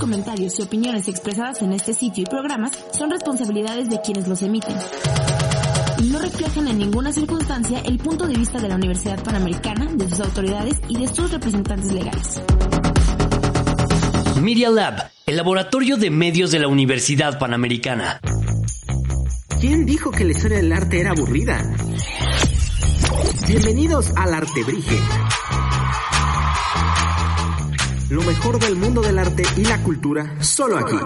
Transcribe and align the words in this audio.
Comentarios 0.00 0.58
y 0.58 0.62
opiniones 0.62 1.08
expresadas 1.08 1.60
en 1.60 1.74
este 1.74 1.92
sitio 1.92 2.22
y 2.22 2.26
programas 2.26 2.72
son 2.90 3.10
responsabilidades 3.10 3.90
de 3.90 4.00
quienes 4.00 4.26
los 4.26 4.40
emiten. 4.40 4.74
Y 5.98 6.08
no 6.08 6.18
reflejan 6.18 6.68
en 6.68 6.78
ninguna 6.78 7.12
circunstancia 7.12 7.80
el 7.80 7.98
punto 7.98 8.26
de 8.26 8.34
vista 8.34 8.58
de 8.58 8.68
la 8.68 8.76
Universidad 8.76 9.22
Panamericana, 9.22 9.90
de 9.92 10.08
sus 10.08 10.20
autoridades 10.20 10.80
y 10.88 10.96
de 10.96 11.06
sus 11.06 11.30
representantes 11.30 11.92
legales. 11.92 12.40
Media 14.40 14.70
Lab, 14.70 15.10
el 15.26 15.36
laboratorio 15.36 15.98
de 15.98 16.10
medios 16.10 16.50
de 16.50 16.60
la 16.60 16.68
Universidad 16.68 17.38
Panamericana. 17.38 18.20
¿Quién 19.60 19.84
dijo 19.84 20.10
que 20.10 20.24
la 20.24 20.30
historia 20.30 20.56
del 20.56 20.72
arte 20.72 20.98
era 20.98 21.10
aburrida? 21.10 21.76
Bienvenidos 23.46 24.10
al 24.16 24.32
Artebrige. 24.32 24.96
Lo 28.10 28.22
mejor 28.22 28.58
del 28.58 28.74
mundo 28.74 29.02
del 29.02 29.20
arte 29.20 29.44
y 29.56 29.64
la 29.64 29.80
cultura, 29.84 30.42
solo 30.42 30.78
aquí. 30.78 30.96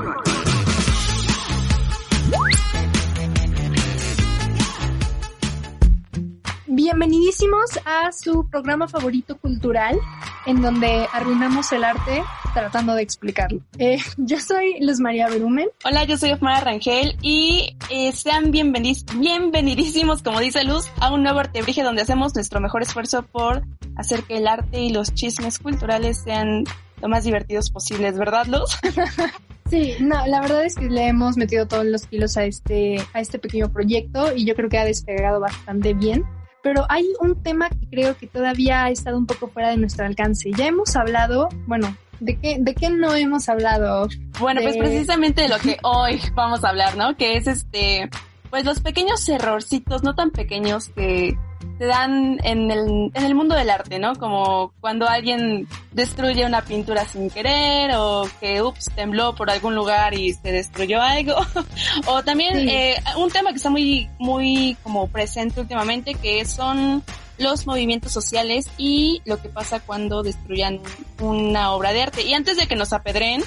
Bienvenidísimos 6.66 7.78
a 7.84 8.10
su 8.10 8.48
programa 8.48 8.88
favorito 8.88 9.36
cultural, 9.36 10.00
en 10.46 10.62
donde 10.62 11.06
arruinamos 11.12 11.70
el 11.72 11.84
arte 11.84 12.22
tratando 12.54 12.94
de 12.94 13.02
explicarlo. 13.02 13.60
Eh, 13.76 13.98
yo 14.16 14.40
soy 14.40 14.80
Luz 14.80 14.98
María 14.98 15.28
Berumen. 15.28 15.68
Hola, 15.84 16.04
yo 16.04 16.16
soy 16.16 16.32
Osmara 16.32 16.60
Rangel 16.60 17.18
y 17.20 17.76
eh, 17.90 18.12
sean 18.12 18.50
bienvenidísimos, 18.50 20.22
como 20.22 20.40
dice 20.40 20.64
Luz, 20.64 20.86
a 21.00 21.12
un 21.12 21.22
nuevo 21.22 21.40
Artebrige 21.40 21.82
donde 21.82 22.00
hacemos 22.00 22.34
nuestro 22.34 22.60
mejor 22.60 22.80
esfuerzo 22.80 23.24
por 23.24 23.62
hacer 23.96 24.22
que 24.22 24.38
el 24.38 24.46
arte 24.48 24.80
y 24.80 24.88
los 24.88 25.12
chismes 25.12 25.58
culturales 25.58 26.22
sean 26.24 26.64
lo 27.04 27.10
más 27.10 27.24
divertidos 27.24 27.70
posibles, 27.70 28.18
¿verdad, 28.18 28.46
Luz? 28.46 28.78
Sí, 29.70 29.94
no, 29.98 30.26
la 30.26 30.42
verdad 30.42 30.64
es 30.66 30.74
que 30.74 30.84
le 30.84 31.08
hemos 31.08 31.38
metido 31.38 31.66
todos 31.66 31.86
los 31.86 32.04
kilos 32.06 32.36
a 32.36 32.44
este, 32.44 32.96
a 33.14 33.20
este 33.20 33.38
pequeño 33.38 33.72
proyecto 33.72 34.36
y 34.36 34.44
yo 34.44 34.54
creo 34.54 34.68
que 34.68 34.78
ha 34.78 34.84
despegado 34.84 35.40
bastante 35.40 35.94
bien 35.94 36.22
pero 36.62 36.86
hay 36.88 37.06
un 37.20 37.42
tema 37.42 37.68
que 37.70 37.86
creo 37.90 38.16
que 38.16 38.26
todavía 38.26 38.84
ha 38.84 38.90
estado 38.90 39.18
un 39.18 39.26
poco 39.26 39.48
fuera 39.48 39.68
de 39.68 39.76
nuestro 39.76 40.06
alcance. 40.06 40.50
Ya 40.56 40.66
hemos 40.66 40.96
hablado, 40.96 41.48
bueno, 41.66 41.94
¿de 42.20 42.38
qué, 42.38 42.56
de 42.58 42.74
qué 42.74 42.88
no 42.88 43.14
hemos 43.14 43.50
hablado? 43.50 44.08
Bueno, 44.40 44.62
pues 44.62 44.76
precisamente 44.78 45.42
de 45.42 45.48
lo 45.50 45.58
que 45.58 45.78
hoy 45.82 46.20
vamos 46.34 46.64
a 46.64 46.70
hablar, 46.70 46.96
¿no? 46.96 47.16
Que 47.18 47.36
es 47.36 47.46
este, 47.46 48.08
pues 48.48 48.64
los 48.64 48.80
pequeños 48.80 49.28
errorcitos, 49.28 50.02
no 50.02 50.14
tan 50.14 50.30
pequeños 50.30 50.88
que 50.88 51.36
se 51.78 51.86
dan 51.86 52.38
en 52.44 52.70
el, 52.70 53.10
en 53.14 53.24
el 53.24 53.34
mundo 53.34 53.54
del 53.54 53.70
arte, 53.70 53.98
¿no? 53.98 54.14
Como 54.14 54.72
cuando 54.80 55.08
alguien 55.08 55.66
destruye 55.92 56.44
una 56.46 56.62
pintura 56.62 57.06
sin 57.06 57.30
querer 57.30 57.92
o 57.96 58.28
que, 58.40 58.62
ups, 58.62 58.90
tembló 58.94 59.34
por 59.34 59.50
algún 59.50 59.74
lugar 59.74 60.14
y 60.14 60.32
se 60.32 60.52
destruyó 60.52 61.00
algo. 61.00 61.34
o 62.06 62.22
también 62.22 62.68
eh, 62.68 62.96
un 63.16 63.30
tema 63.30 63.50
que 63.50 63.56
está 63.56 63.70
muy, 63.70 64.08
muy 64.18 64.76
como 64.82 65.08
presente 65.08 65.60
últimamente 65.60 66.14
que 66.14 66.44
son 66.44 67.02
los 67.38 67.66
movimientos 67.66 68.12
sociales 68.12 68.68
y 68.78 69.20
lo 69.24 69.40
que 69.40 69.48
pasa 69.48 69.80
cuando 69.80 70.22
destruyan 70.22 70.80
una 71.20 71.72
obra 71.72 71.92
de 71.92 72.02
arte. 72.02 72.22
Y 72.22 72.34
antes 72.34 72.56
de 72.56 72.66
que 72.66 72.76
nos 72.76 72.92
apedreen, 72.92 73.42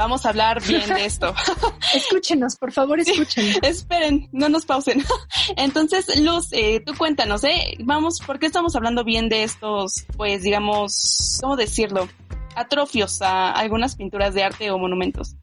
Vamos 0.00 0.24
a 0.24 0.30
hablar 0.30 0.62
bien 0.66 0.88
de 0.88 1.04
esto. 1.04 1.34
Escúchenos, 1.94 2.56
por 2.56 2.72
favor, 2.72 2.98
escúchenos. 3.00 3.58
esperen, 3.62 4.30
no 4.32 4.48
nos 4.48 4.64
pausen. 4.64 5.04
Entonces, 5.58 6.18
Luz, 6.18 6.48
eh, 6.52 6.80
tú 6.80 6.94
cuéntanos, 6.96 7.44
¿eh? 7.44 7.76
Vamos, 7.80 8.18
¿por 8.20 8.38
qué 8.38 8.46
estamos 8.46 8.74
hablando 8.74 9.04
bien 9.04 9.28
de 9.28 9.42
estos, 9.42 10.06
pues, 10.16 10.40
digamos, 10.40 11.38
¿cómo 11.42 11.54
decirlo? 11.54 12.08
Atrofios 12.56 13.20
a 13.20 13.52
algunas 13.52 13.94
pinturas 13.94 14.32
de 14.32 14.42
arte 14.42 14.70
o 14.70 14.78
monumentos. 14.78 15.36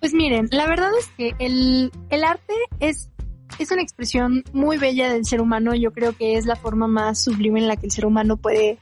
Pues 0.00 0.12
miren, 0.12 0.48
la 0.50 0.66
verdad 0.66 0.90
es 0.98 1.06
que 1.16 1.36
el, 1.38 1.92
el 2.10 2.24
arte 2.24 2.54
es 2.80 3.10
es 3.58 3.70
una 3.70 3.82
expresión 3.82 4.42
muy 4.52 4.78
bella 4.78 5.12
del 5.12 5.24
ser 5.24 5.40
humano. 5.40 5.74
Yo 5.74 5.92
creo 5.92 6.16
que 6.16 6.36
es 6.36 6.46
la 6.46 6.56
forma 6.56 6.88
más 6.88 7.22
sublime 7.22 7.60
en 7.60 7.68
la 7.68 7.76
que 7.76 7.86
el 7.86 7.92
ser 7.92 8.06
humano 8.06 8.36
puede, 8.36 8.78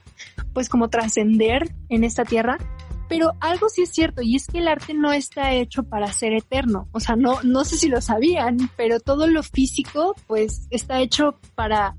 pues, 0.53 0.69
como 0.69 0.89
trascender 0.89 1.71
en 1.89 2.03
esta 2.03 2.25
tierra. 2.25 2.57
Pero 3.07 3.33
algo 3.39 3.69
sí 3.69 3.83
es 3.83 3.89
cierto 3.89 4.21
y 4.21 4.35
es 4.35 4.47
que 4.47 4.59
el 4.59 4.67
arte 4.67 4.93
no 4.93 5.11
está 5.11 5.53
hecho 5.53 5.83
para 5.83 6.11
ser 6.11 6.33
eterno. 6.33 6.87
O 6.91 6.99
sea, 6.99 7.15
no, 7.15 7.41
no 7.43 7.65
sé 7.65 7.77
si 7.77 7.89
lo 7.89 8.01
sabían, 8.01 8.57
pero 8.75 8.99
todo 8.99 9.27
lo 9.27 9.43
físico 9.43 10.15
pues 10.27 10.67
está 10.69 10.99
hecho 10.99 11.37
para, 11.55 11.95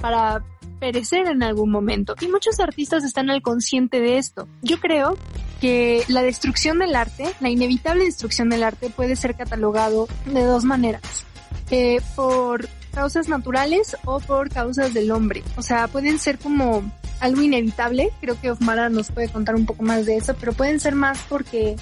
para 0.00 0.44
perecer 0.80 1.28
en 1.28 1.42
algún 1.42 1.70
momento. 1.70 2.14
Y 2.20 2.28
muchos 2.28 2.58
artistas 2.58 3.04
están 3.04 3.30
al 3.30 3.40
consciente 3.40 4.00
de 4.00 4.18
esto. 4.18 4.48
Yo 4.62 4.80
creo 4.80 5.16
que 5.60 6.02
la 6.08 6.22
destrucción 6.22 6.80
del 6.80 6.96
arte, 6.96 7.32
la 7.38 7.50
inevitable 7.50 8.04
destrucción 8.04 8.48
del 8.48 8.64
arte 8.64 8.90
puede 8.90 9.14
ser 9.14 9.36
catalogado 9.36 10.08
de 10.26 10.42
dos 10.42 10.64
maneras. 10.64 11.24
Eh, 11.70 12.00
por 12.16 12.68
causas 12.92 13.28
naturales 13.28 13.96
o 14.04 14.20
por 14.20 14.50
causas 14.50 14.94
del 14.94 15.10
hombre. 15.10 15.42
O 15.56 15.62
sea, 15.62 15.88
pueden 15.88 16.18
ser 16.18 16.38
como 16.38 16.82
algo 17.20 17.40
inevitable. 17.40 18.10
Creo 18.20 18.38
que 18.40 18.50
Ofmara 18.50 18.88
nos 18.88 19.10
puede 19.10 19.28
contar 19.28 19.54
un 19.54 19.66
poco 19.66 19.82
más 19.82 20.06
de 20.06 20.16
eso, 20.16 20.34
pero 20.38 20.52
pueden 20.52 20.80
ser 20.80 20.94
más 20.94 21.18
porque, 21.28 21.76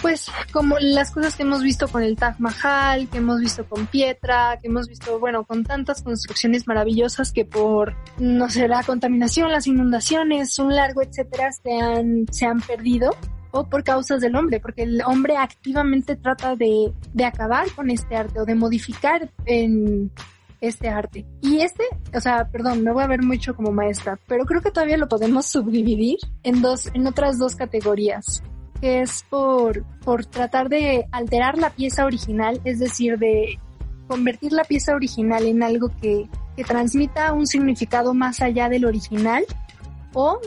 pues, 0.00 0.26
como 0.52 0.76
las 0.78 1.10
cosas 1.10 1.34
que 1.34 1.42
hemos 1.42 1.62
visto 1.62 1.88
con 1.88 2.02
el 2.02 2.16
Taj 2.16 2.38
Mahal, 2.38 3.08
que 3.08 3.18
hemos 3.18 3.40
visto 3.40 3.64
con 3.68 3.86
Pietra, 3.86 4.58
que 4.60 4.68
hemos 4.68 4.88
visto, 4.88 5.18
bueno, 5.18 5.44
con 5.44 5.64
tantas 5.64 6.02
construcciones 6.02 6.66
maravillosas 6.66 7.32
que 7.32 7.44
por, 7.44 7.96
no 8.18 8.48
sé, 8.48 8.68
la 8.68 8.82
contaminación, 8.84 9.50
las 9.50 9.66
inundaciones, 9.66 10.58
un 10.58 10.74
largo 10.74 11.02
etcétera, 11.02 11.50
se 11.52 11.72
han, 11.78 12.26
se 12.30 12.46
han 12.46 12.60
perdido 12.60 13.16
o 13.50 13.64
por 13.64 13.82
causas 13.82 14.20
del 14.20 14.36
hombre, 14.36 14.60
porque 14.60 14.82
el 14.82 15.02
hombre 15.04 15.36
activamente 15.36 16.16
trata 16.16 16.54
de, 16.54 16.92
de 17.12 17.24
acabar 17.24 17.70
con 17.72 17.90
este 17.90 18.14
arte 18.14 18.40
o 18.40 18.44
de 18.44 18.54
modificar 18.54 19.30
en, 19.46 20.10
este 20.60 20.88
arte. 20.88 21.26
Y 21.40 21.60
este, 21.60 21.84
o 22.14 22.20
sea, 22.20 22.48
perdón, 22.50 22.82
me 22.82 22.92
voy 22.92 23.02
a 23.02 23.08
ver 23.08 23.22
mucho 23.22 23.54
como 23.54 23.72
maestra, 23.72 24.18
pero 24.26 24.44
creo 24.44 24.60
que 24.60 24.70
todavía 24.70 24.96
lo 24.96 25.08
podemos 25.08 25.46
subdividir 25.50 26.18
en 26.42 26.62
dos, 26.62 26.90
en 26.94 27.06
otras 27.06 27.38
dos 27.38 27.56
categorías 27.56 28.42
que 28.80 29.02
es 29.02 29.24
por, 29.28 29.84
por 30.04 30.24
tratar 30.24 30.68
de 30.68 31.06
alterar 31.10 31.58
la 31.58 31.70
pieza 31.70 32.04
original, 32.04 32.60
es 32.64 32.78
decir, 32.78 33.18
de 33.18 33.58
convertir 34.06 34.52
la 34.52 34.62
pieza 34.64 34.94
original 34.94 35.46
en 35.46 35.62
algo 35.62 35.90
que, 36.00 36.28
que 36.56 36.64
transmita 36.64 37.32
un 37.32 37.46
significado 37.46 38.14
más 38.14 38.40
allá 38.40 38.68
del 38.68 38.84
original, 38.84 39.44
o 40.14 40.40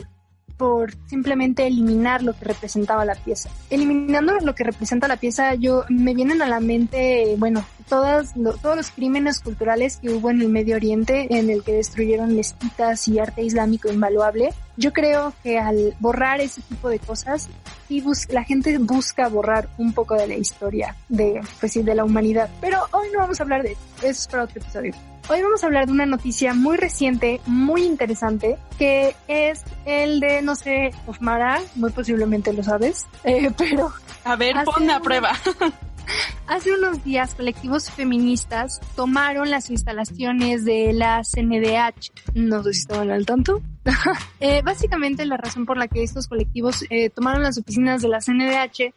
por 0.62 0.94
simplemente 1.08 1.66
eliminar 1.66 2.22
lo 2.22 2.34
que 2.34 2.44
representaba 2.44 3.04
la 3.04 3.16
pieza. 3.16 3.50
Eliminando 3.68 4.38
lo 4.38 4.54
que 4.54 4.62
representa 4.62 5.08
la 5.08 5.16
pieza, 5.16 5.56
yo 5.56 5.82
me 5.88 6.14
vienen 6.14 6.40
a 6.40 6.46
la 6.46 6.60
mente, 6.60 7.34
bueno, 7.36 7.64
todas 7.88 8.32
todos 8.62 8.76
los 8.76 8.90
crímenes 8.92 9.40
culturales 9.40 9.96
que 9.96 10.10
hubo 10.10 10.30
en 10.30 10.40
el 10.40 10.48
Medio 10.48 10.76
Oriente, 10.76 11.26
en 11.36 11.50
el 11.50 11.64
que 11.64 11.72
destruyeron 11.72 12.36
mezquitas 12.36 13.08
y 13.08 13.18
arte 13.18 13.42
islámico 13.42 13.92
invaluable. 13.92 14.50
Yo 14.76 14.92
creo 14.92 15.32
que 15.42 15.58
al 15.58 15.96
borrar 15.98 16.40
ese 16.40 16.60
tipo 16.62 16.88
de 16.88 17.00
cosas, 17.00 17.48
sí 17.88 18.00
la 18.28 18.44
gente 18.44 18.78
busca 18.78 19.26
borrar 19.26 19.68
un 19.78 19.92
poco 19.92 20.14
de 20.14 20.28
la 20.28 20.34
historia 20.34 20.94
de, 21.08 21.40
pues 21.58 21.72
sí, 21.72 21.82
de 21.82 21.96
la 21.96 22.04
humanidad. 22.04 22.48
Pero 22.60 22.78
hoy 22.92 23.08
no 23.12 23.18
vamos 23.18 23.40
a 23.40 23.42
hablar 23.42 23.64
de 23.64 23.72
eso, 23.72 23.80
eso 23.96 24.08
es 24.10 24.28
para 24.28 24.44
otro 24.44 24.60
episodio. 24.60 24.94
Hoy 25.28 25.40
vamos 25.40 25.62
a 25.62 25.66
hablar 25.66 25.86
de 25.86 25.92
una 25.92 26.04
noticia 26.04 26.52
muy 26.52 26.76
reciente, 26.76 27.40
muy 27.46 27.84
interesante, 27.84 28.58
que 28.76 29.14
es 29.28 29.62
el 29.84 30.18
de, 30.18 30.42
no 30.42 30.56
sé, 30.56 30.90
Ofmara, 31.06 31.60
muy 31.76 31.90
posiblemente 31.92 32.52
lo 32.52 32.62
sabes, 32.62 33.06
eh, 33.24 33.50
pero... 33.56 33.92
A 34.24 34.36
ver, 34.36 34.56
ponme 34.64 34.92
a 34.92 35.00
prueba. 35.00 35.32
Hace 36.48 36.72
unos 36.72 37.04
días, 37.04 37.34
colectivos 37.34 37.88
feministas 37.90 38.80
tomaron 38.96 39.50
las 39.50 39.70
instalaciones 39.70 40.64
de 40.64 40.92
la 40.92 41.22
CNDH. 41.22 42.34
No 42.34 42.62
sé 42.64 42.74
si 42.74 42.80
estaban 42.80 43.10
al 43.10 43.24
tanto. 43.24 43.62
eh, 44.40 44.60
básicamente, 44.64 45.24
la 45.24 45.36
razón 45.36 45.64
por 45.64 45.78
la 45.78 45.86
que 45.88 46.02
estos 46.02 46.26
colectivos 46.26 46.84
eh, 46.90 47.10
tomaron 47.10 47.42
las 47.42 47.58
oficinas 47.58 48.02
de 48.02 48.08
la 48.08 48.18
CNDH 48.18 48.92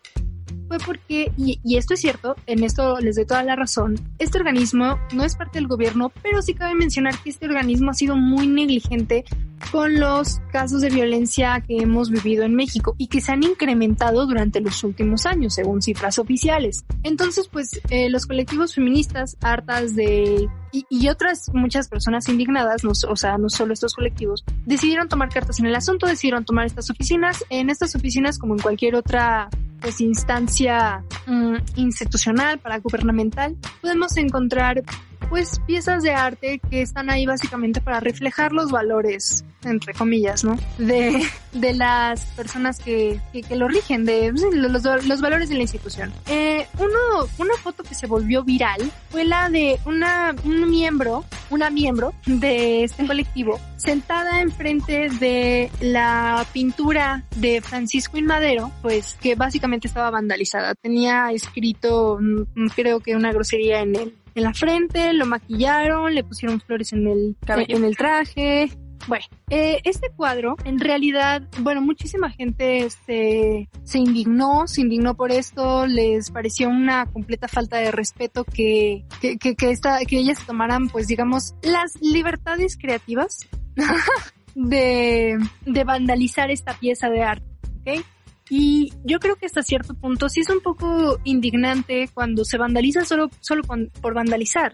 fue 0.68 0.78
porque, 0.86 1.32
y, 1.38 1.78
esto 1.78 1.94
es 1.94 2.02
cierto, 2.02 2.36
en 2.48 2.64
esto 2.64 3.00
les 3.00 3.16
doy 3.16 3.26
toda 3.26 3.44
la 3.44 3.56
razón, 3.56 3.96
este 4.20 4.38
organismo 4.38 4.98
no 5.14 5.24
es 5.24 5.36
parte 5.36 5.60
del 5.60 5.68
gobierno, 5.68 6.12
pero 6.24 6.42
sí 6.42 6.54
cabe 6.54 6.76
mencionar 6.76 7.18
que 7.20 7.30
este 7.30 7.46
organismo 7.46 7.92
ha 7.92 7.94
sido 7.94 8.16
muy 8.16 8.48
negligente 8.48 9.26
con 9.72 10.00
los 10.00 10.40
casos 10.52 10.82
de 10.82 10.90
violencia 10.90 11.62
que 11.66 11.78
hemos 11.78 12.10
vivido 12.10 12.44
en 12.44 12.56
México 12.56 12.96
y 12.98 13.08
que 13.08 13.22
se 13.22 13.32
han 13.32 13.44
incrementado 13.44 14.26
durante 14.26 14.62
los 14.62 14.84
últimos 14.84 15.26
años, 15.26 15.56
según 15.56 15.82
cifras 15.82 16.20
oficiales. 16.20 16.86
Entonces, 17.04 17.48
pues 17.48 17.82
eh, 17.90 18.10
los 18.10 18.26
colectivos 18.26 18.76
feministas 18.76 19.38
hartas 19.42 19.96
de 19.96 20.48
y, 20.90 21.08
otras 21.08 21.50
muchas 21.54 21.88
personas 21.88 22.28
indignadas, 22.28 22.84
no, 22.84 22.92
o 22.92 23.16
sea, 23.16 23.38
no 23.38 23.50
solo 23.50 23.74
estos 23.74 23.94
colectivos, 23.94 24.44
decidieron 24.66 25.08
tomar 25.08 25.30
cartas 25.30 25.60
en 25.60 25.68
el 25.68 25.76
asunto, 25.76 26.06
decidieron 26.06 26.44
tomar 26.44 26.66
estas 26.66 26.90
oficinas. 26.90 27.46
En 27.50 27.70
estas 27.70 27.96
oficinas, 27.96 28.38
como 28.38 28.56
en 28.56 28.60
cualquier 28.60 28.96
otra 28.96 29.50
pues 29.80 30.02
instancia 30.02 31.04
mm, 31.28 31.56
institucional, 31.76 32.60
para 32.60 32.80
gubernamental, 32.80 33.56
podemos 33.82 34.18
encontrar 34.18 34.84
pues 35.30 35.60
piezas 35.66 36.04
de 36.04 36.12
arte 36.12 36.60
que 36.70 36.82
están 36.82 37.10
ahí 37.10 37.26
básicamente 37.26 37.82
para 37.82 38.00
reflejar 38.00 38.52
los 38.52 38.72
valores, 38.72 39.46
entre 39.64 39.94
comillas, 39.94 40.44
¿no? 40.44 40.58
De, 40.78 41.22
de 41.54 41.74
las 41.74 42.26
personas 42.28 42.80
que, 42.80 43.20
que, 43.32 43.56
lo 43.56 43.68
rigen, 43.68 44.06
de 44.06 44.32
los, 44.32 44.84
los, 45.06 45.22
valores 45.22 45.50
de 45.50 45.56
la 45.56 45.62
institución. 45.62 46.14
Eh, 46.28 46.68
uno, 46.78 47.28
una 47.38 47.56
foto 47.56 47.84
que 47.84 47.96
se 47.96 48.08
volvió 48.08 48.44
viral 48.44 48.92
fue 49.10 49.26
la 49.26 49.50
de 49.50 49.80
una, 49.86 50.36
un 50.44 50.70
miembro, 50.70 51.26
una 51.50 51.70
miembro 51.70 52.14
de 52.26 52.84
este 52.84 53.06
colectivo, 53.06 53.60
sentada 53.78 54.42
enfrente 54.42 55.10
de 55.20 55.72
la 55.82 56.46
pintura 56.54 57.24
de 57.36 57.62
Francisco 57.62 58.18
Inmadero, 58.18 58.72
pues 58.82 59.18
que 59.22 59.36
básicamente 59.36 59.88
estaba 59.88 60.10
vandalizada. 60.10 60.76
Tenía 60.76 61.32
escrito, 61.32 62.18
mm, 62.20 62.68
creo 62.76 63.00
que 63.00 63.16
una 63.16 63.32
grosería 63.32 63.82
en 63.82 63.96
el 63.96 64.16
en 64.36 64.44
la 64.44 64.54
frente, 64.54 65.14
lo 65.14 65.26
maquillaron, 65.26 66.14
le 66.14 66.24
pusieron 66.24 66.60
flores 66.60 66.94
en 66.94 67.08
el, 67.08 67.38
en 67.48 67.84
el 67.84 67.98
traje. 67.98 68.70
Bueno, 69.08 69.26
eh, 69.50 69.82
este 69.84 70.10
cuadro, 70.10 70.56
en 70.66 70.80
realidad, 70.80 71.44
bueno, 71.60 71.82
muchísima 71.82 72.32
gente 72.32 72.90
se, 73.06 73.70
se 73.84 74.00
indignó, 74.00 74.68
se 74.68 74.82
indignó 74.82 75.16
por 75.16 75.32
esto, 75.32 75.86
les 75.86 76.32
pareció 76.32 76.70
una 76.70 77.06
completa 77.06 77.48
falta 77.48 77.78
de 77.78 77.92
respeto 77.92 78.44
que, 78.44 79.06
que, 79.22 79.38
que, 79.38 79.56
que, 79.56 79.70
esta, 79.70 80.00
que 80.06 80.18
ellas 80.18 80.44
tomaran, 80.46 80.90
pues 80.90 81.08
digamos, 81.08 81.54
las 81.62 81.94
libertades 82.02 82.78
creativas 82.78 83.48
de, 84.56 85.38
de 85.66 85.84
vandalizar 85.84 86.50
esta 86.50 86.74
pieza 86.74 87.10
de 87.10 87.22
arte, 87.22 87.46
¿ok? 87.82 88.06
Y 88.50 88.94
yo 89.04 89.20
creo 89.20 89.36
que 89.36 89.48
hasta 89.48 89.64
cierto 89.64 89.94
punto 89.96 90.30
sí 90.30 90.42
es 90.42 90.50
un 90.50 90.62
poco 90.62 91.20
indignante 91.24 92.10
cuando 92.14 92.46
se 92.46 92.58
vandaliza 92.58 93.04
solo, 93.04 93.30
solo 93.40 93.64
por 94.02 94.14
vandalizar. 94.14 94.72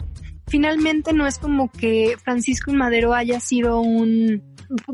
Finalmente 0.47 1.13
no 1.13 1.25
es 1.25 1.37
como 1.37 1.71
que 1.71 2.17
Francisco 2.21 2.73
Madero 2.73 3.13
haya 3.13 3.39
sido 3.39 3.79
un, 3.79 4.43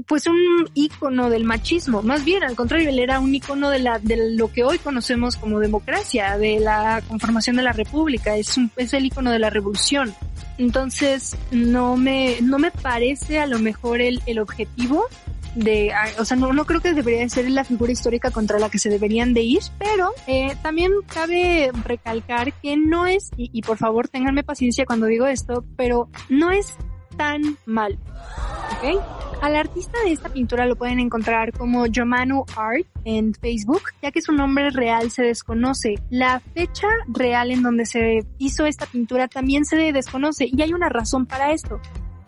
pues 0.08 0.28
un 0.28 0.70
ícono 0.76 1.30
del 1.30 1.44
machismo. 1.44 2.04
Más 2.04 2.24
bien, 2.24 2.44
al 2.44 2.56
contrario, 2.56 2.90
él 2.90 3.00
era 3.00 3.20
un 3.20 3.34
ícono 3.34 3.70
de 3.70 3.80
la, 3.80 3.98
de 3.98 4.36
lo 4.36 4.52
que 4.52 4.64
hoy 4.64 4.78
conocemos 4.78 5.36
como 5.36 5.60
democracia, 5.60 6.38
de 6.38 6.60
la 6.60 7.02
conformación 7.08 7.56
de 7.56 7.64
la 7.64 7.72
república. 7.72 8.36
Es 8.36 8.58
un, 8.58 8.72
es 8.76 8.94
el 8.94 9.06
ícono 9.06 9.32
de 9.32 9.40
la 9.40 9.50
revolución. 9.50 10.14
Entonces, 10.60 11.36
no 11.52 11.98
me, 11.98 12.38
no 12.42 12.60
me 12.60 12.72
parece 12.72 13.40
a 13.40 13.48
lo 13.48 13.60
mejor 13.60 14.02
el, 14.02 14.22
el 14.26 14.40
objetivo 14.40 15.06
de, 15.56 15.92
o 16.20 16.26
sea, 16.26 16.38
no, 16.38 16.54
no 16.54 16.66
creo 16.66 16.82
que 16.82 16.94
debería 16.94 17.28
ser 17.30 17.50
la 17.50 17.64
figura 17.64 17.92
histórica 17.92 18.32
contra 18.32 18.60
la 18.60 18.70
que 18.70 18.80
se 18.80 18.90
deberían 18.90 19.34
de 19.34 19.42
ir, 19.42 19.62
pero 19.78 20.12
eh, 20.28 20.56
también 20.62 20.92
cabe 21.12 21.72
recalcar 21.84 22.54
que 22.54 22.78
no 22.78 23.06
es, 23.06 23.30
y, 23.38 23.62
por 23.62 23.78
favor 23.78 24.08
ténganme 24.08 24.44
paciencia 24.44 24.86
cuando 24.86 25.08
digo 25.08 25.28
esto, 25.28 25.64
pero 25.76 26.10
no 26.30 26.52
es 26.52 26.76
tan 27.18 27.58
mal. 27.66 27.98
¿Ok? 28.78 29.02
Al 29.42 29.56
artista 29.56 29.98
de 30.04 30.12
esta 30.12 30.30
pintura 30.30 30.66
lo 30.66 30.76
pueden 30.76 31.00
encontrar 31.00 31.52
como 31.52 31.86
Jomanu 31.94 32.44
Art 32.56 32.88
en 33.06 33.34
Facebook, 33.36 33.82
ya 34.02 34.12
que 34.12 34.22
su 34.22 34.32
nombre 34.32 34.72
real 34.72 35.12
se 35.12 35.24
desconoce. 35.24 35.96
La 36.10 36.40
fecha 36.40 36.88
real 37.08 37.52
en 37.52 37.62
donde 37.62 37.86
se 37.86 38.26
hizo 38.40 38.66
esta 38.66 38.88
pintura 38.88 39.28
también 39.28 39.64
se 39.64 39.92
desconoce 39.94 40.50
y 40.52 40.62
hay 40.62 40.74
una 40.74 40.90
razón 40.90 41.28
para 41.28 41.52
esto 41.52 41.80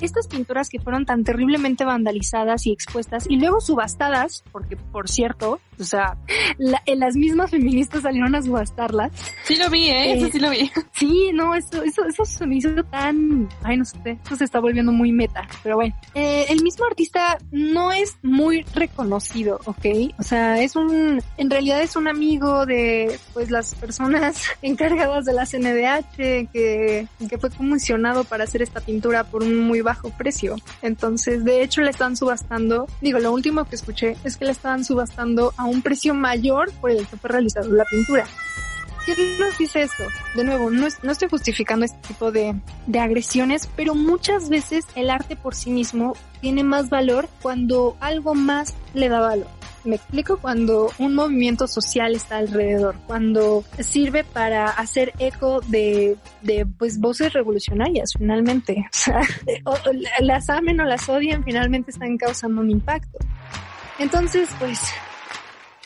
estas 0.05 0.27
pinturas 0.27 0.69
que 0.69 0.79
fueron 0.79 1.05
tan 1.05 1.23
terriblemente 1.23 1.85
vandalizadas 1.85 2.65
y 2.65 2.71
expuestas 2.71 3.25
y 3.29 3.37
luego 3.37 3.61
subastadas, 3.61 4.43
porque 4.51 4.75
por 4.75 5.09
cierto, 5.09 5.59
o 5.79 5.83
sea, 5.83 6.17
las 6.57 7.15
mismas 7.15 7.51
feministas 7.51 8.03
salieron 8.03 8.35
a 8.35 8.41
subastarlas. 8.41 9.11
Sí 9.43 9.55
lo 9.55 9.69
vi, 9.69 9.89
¿eh? 9.89 10.13
eso 10.13 10.29
sí 10.31 10.39
lo 10.39 10.49
vi. 10.49 10.69
Sí, 10.93 11.31
no, 11.33 11.55
eso, 11.55 11.81
eso, 11.83 12.05
eso 12.05 12.25
se 12.25 12.45
me 12.45 12.57
hizo 12.57 12.69
tan, 12.83 13.47
ay, 13.63 13.77
no 13.77 13.85
sé, 13.85 14.17
eso 14.25 14.35
se 14.35 14.43
está 14.43 14.59
volviendo 14.59 14.91
muy 14.91 15.13
meta, 15.13 15.47
pero 15.63 15.77
bueno. 15.77 15.95
Eh, 16.13 16.45
el 16.49 16.61
mismo 16.61 16.85
artista 16.85 17.37
no 17.51 17.93
es 17.93 18.17
muy 18.21 18.63
reconocido, 18.73 19.61
¿ok? 19.65 19.85
O 20.17 20.23
sea, 20.23 20.61
es 20.61 20.75
un, 20.75 21.21
en 21.37 21.49
realidad 21.49 21.81
es 21.81 21.95
un 21.95 22.09
amigo 22.09 22.65
de, 22.65 23.17
pues, 23.33 23.49
las 23.49 23.75
personas 23.75 24.43
encargadas 24.61 25.25
de 25.25 25.33
la 25.33 25.45
CNDH 25.45 26.51
que, 26.51 27.07
que 27.29 27.37
fue 27.37 27.49
comisionado 27.49 28.25
para 28.25 28.43
hacer 28.43 28.61
esta 28.61 28.81
pintura 28.81 29.23
por 29.23 29.43
un 29.43 29.57
muy 29.59 29.81
bajo 29.89 30.09
precio. 30.11 30.55
Entonces, 30.81 31.43
de 31.43 31.63
hecho, 31.63 31.81
le 31.81 31.89
están 31.89 32.15
subastando, 32.15 32.87
digo, 33.01 33.19
lo 33.19 33.31
último 33.31 33.65
que 33.65 33.75
escuché 33.75 34.15
es 34.23 34.37
que 34.37 34.45
le 34.45 34.51
estaban 34.51 34.85
subastando 34.85 35.53
a 35.57 35.65
un 35.65 35.81
precio 35.81 36.13
mayor 36.13 36.71
por 36.79 36.91
el 36.91 37.07
que 37.07 37.17
fue 37.17 37.29
realizada 37.29 37.67
la 37.67 37.85
pintura. 37.85 38.25
¿Qué 39.05 39.37
nos 39.39 39.57
dice 39.57 39.81
esto? 39.81 40.03
De 40.35 40.43
nuevo, 40.43 40.69
no, 40.69 40.87
no 41.01 41.11
estoy 41.11 41.29
justificando 41.29 41.85
este 41.85 41.97
tipo 42.07 42.31
de, 42.31 42.55
de 42.85 42.99
agresiones, 42.99 43.67
pero 43.75 43.95
muchas 43.95 44.49
veces 44.49 44.85
el 44.93 45.09
arte 45.09 45.35
por 45.35 45.55
sí 45.55 45.71
mismo 45.71 46.15
tiene 46.41 46.63
más 46.63 46.89
valor 46.89 47.27
cuando 47.41 47.97
algo 47.99 48.35
más 48.35 48.75
le 48.93 49.09
da 49.09 49.19
valor. 49.19 49.58
Me 49.83 49.95
explico 49.95 50.37
cuando 50.37 50.91
un 50.99 51.15
movimiento 51.15 51.67
social 51.67 52.15
está 52.15 52.37
alrededor, 52.37 52.95
cuando 53.07 53.63
sirve 53.79 54.23
para 54.23 54.69
hacer 54.69 55.13
eco 55.19 55.61
de, 55.67 56.17
de 56.41 56.65
pues 56.65 56.99
voces 56.99 57.33
revolucionarias 57.33 58.13
finalmente. 58.17 58.85
O 59.65 59.75
sea, 59.75 59.91
las 60.19 60.49
amen 60.49 60.79
o 60.79 60.85
las 60.85 61.07
odien, 61.09 61.43
finalmente 61.43 61.91
están 61.91 62.17
causando 62.17 62.61
un 62.61 62.69
impacto. 62.69 63.19
Entonces, 63.99 64.49
pues, 64.59 64.81